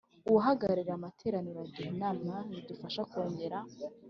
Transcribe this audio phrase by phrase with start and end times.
[0.29, 3.59] Uwahagarariye amateraniro aduha inama zidufasha kongera